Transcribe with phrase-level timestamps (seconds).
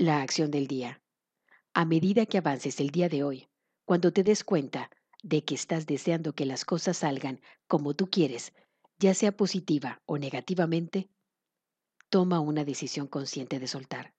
[0.00, 1.02] La acción del día.
[1.74, 3.50] A medida que avances el día de hoy,
[3.84, 4.90] cuando te des cuenta
[5.22, 8.54] de que estás deseando que las cosas salgan como tú quieres,
[8.98, 11.10] ya sea positiva o negativamente,
[12.08, 14.14] toma una decisión consciente de soltar.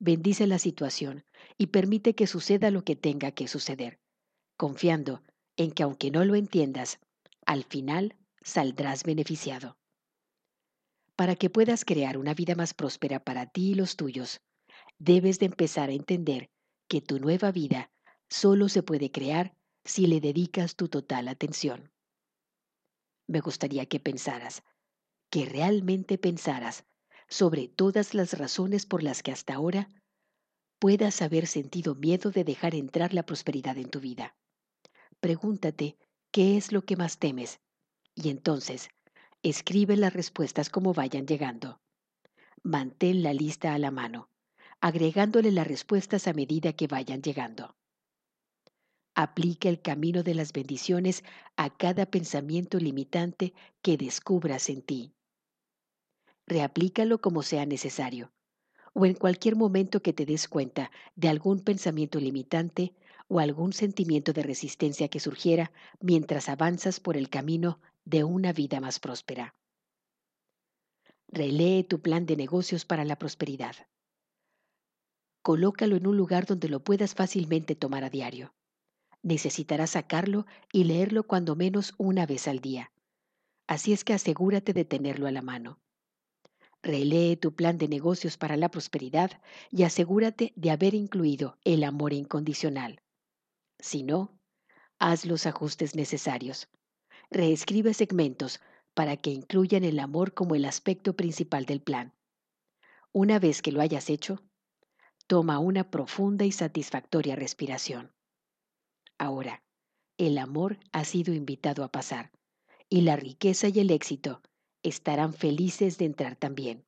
[0.00, 1.24] Bendice la situación
[1.56, 4.00] y permite que suceda lo que tenga que suceder,
[4.56, 5.22] confiando
[5.56, 6.98] en que aunque no lo entiendas,
[7.46, 9.78] al final saldrás beneficiado.
[11.14, 14.40] Para que puedas crear una vida más próspera para ti y los tuyos,
[14.98, 16.50] debes de empezar a entender
[16.88, 17.90] que tu nueva vida
[18.28, 21.92] solo se puede crear si le dedicas tu total atención.
[23.28, 24.62] Me gustaría que pensaras,
[25.30, 26.84] que realmente pensaras
[27.28, 29.88] sobre todas las razones por las que hasta ahora
[30.78, 34.36] puedas haber sentido miedo de dejar entrar la prosperidad en tu vida.
[35.20, 35.96] Pregúntate
[36.30, 37.60] qué es lo que más temes
[38.14, 38.88] y entonces
[39.42, 41.80] escribe las respuestas como vayan llegando.
[42.62, 44.28] Mantén la lista a la mano,
[44.88, 47.76] agregándole las respuestas a medida que vayan llegando.
[49.14, 51.24] Aplica el camino de las bendiciones
[51.56, 55.16] a cada pensamiento limitante que descubras en ti
[56.46, 58.32] reaplícalo como sea necesario,
[58.94, 62.94] o en cualquier momento que te des cuenta de algún pensamiento limitante
[63.28, 68.80] o algún sentimiento de resistencia que surgiera mientras avanzas por el camino de una vida
[68.80, 69.54] más próspera.
[71.28, 73.74] Relee tu plan de negocios para la prosperidad.
[75.46, 78.52] Colócalo en un lugar donde lo puedas fácilmente tomar a diario.
[79.22, 82.90] Necesitarás sacarlo y leerlo cuando menos una vez al día.
[83.68, 85.78] Así es que asegúrate de tenerlo a la mano.
[86.82, 92.12] Relee tu plan de negocios para la prosperidad y asegúrate de haber incluido el amor
[92.12, 93.00] incondicional.
[93.78, 94.36] Si no,
[94.98, 96.68] haz los ajustes necesarios.
[97.30, 98.60] Reescribe segmentos
[98.94, 102.14] para que incluyan el amor como el aspecto principal del plan.
[103.12, 104.42] Una vez que lo hayas hecho,
[105.26, 108.12] toma una profunda y satisfactoria respiración.
[109.18, 109.62] Ahora,
[110.18, 112.32] el amor ha sido invitado a pasar
[112.88, 114.42] y la riqueza y el éxito
[114.82, 116.86] estarán felices de entrar también.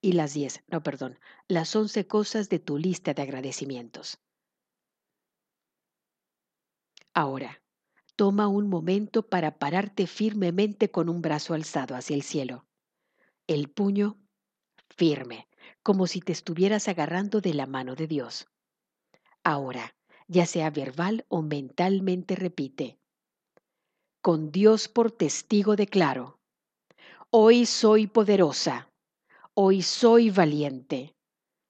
[0.00, 4.20] Y las diez, no, perdón, las once cosas de tu lista de agradecimientos.
[7.14, 7.62] Ahora,
[8.16, 12.66] toma un momento para pararte firmemente con un brazo alzado hacia el cielo.
[13.46, 14.18] El puño
[14.90, 15.48] firme,
[15.82, 18.46] como si te estuvieras agarrando de la mano de Dios.
[19.42, 19.94] Ahora,
[20.26, 22.98] ya sea verbal o mentalmente repite,
[24.22, 26.38] con Dios por testigo declaro,
[27.30, 28.88] hoy soy poderosa,
[29.52, 31.14] hoy soy valiente,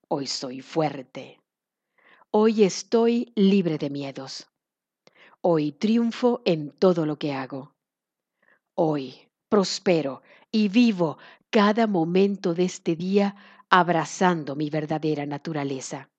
[0.08, 1.40] hoy soy fuerte,
[2.30, 4.46] hoy estoy libre de miedos,
[5.40, 7.74] hoy triunfo en todo lo que hago,
[8.76, 11.18] hoy prospero y vivo
[11.50, 13.36] cada momento de este día
[13.70, 16.10] abrazando mi verdadera naturaleza,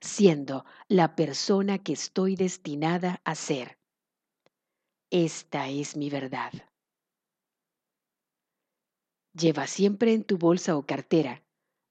[0.00, 3.78] siendo la persona que estoy destinada a ser
[5.12, 6.52] esta es mi verdad.
[9.34, 11.42] Lleva siempre en tu bolsa o cartera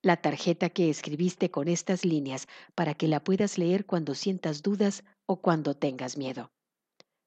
[0.01, 5.03] la tarjeta que escribiste con estas líneas para que la puedas leer cuando sientas dudas
[5.27, 6.51] o cuando tengas miedo.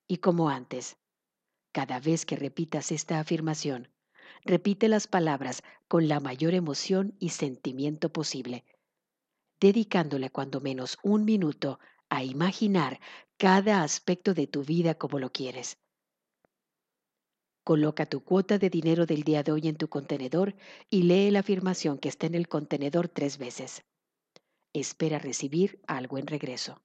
[0.09, 0.97] Y como antes,
[1.75, 3.89] cada vez que repitas esta afirmación,
[4.45, 8.65] repite las palabras con la mayor emoción y sentimiento posible,
[9.59, 11.81] dedicándole cuando menos un minuto
[12.11, 13.01] a imaginar
[13.39, 15.77] cada aspecto de tu vida como lo quieres.
[17.65, 20.55] Coloca tu cuota de dinero del día de hoy en tu contenedor
[20.91, 23.85] y lee la afirmación que está en el contenedor tres veces.
[24.73, 26.85] Espera recibir algo en regreso.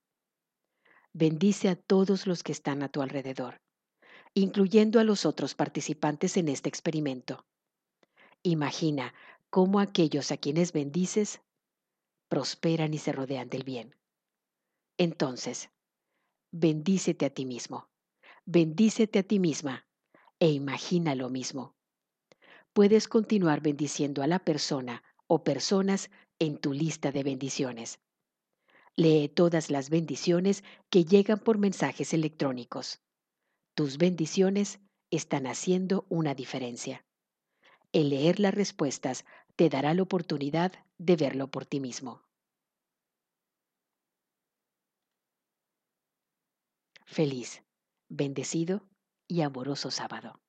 [1.14, 3.62] Bendice a todos los que están a tu alrededor,
[4.34, 7.46] incluyendo a los otros participantes en este experimento.
[8.44, 9.14] Imagina
[9.50, 11.42] cómo aquellos a quienes bendices
[12.30, 13.96] prosperan y se rodean del bien.
[14.98, 15.70] Entonces,
[16.52, 17.90] bendícete a ti mismo,
[18.46, 19.88] bendícete a ti misma
[20.40, 21.76] e imagina lo mismo.
[22.74, 28.00] Puedes continuar bendiciendo a la persona o personas en tu lista de bendiciones.
[28.96, 33.02] Lee todas las bendiciones que llegan por mensajes electrónicos.
[33.80, 37.06] Tus bendiciones están haciendo una diferencia.
[37.94, 39.24] El leer las respuestas
[39.56, 42.22] te dará la oportunidad de verlo por ti mismo.
[47.06, 47.64] Feliz,
[48.10, 48.86] bendecido
[49.30, 50.42] y amoroso sábado.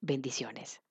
[0.00, 0.82] Bendiciones.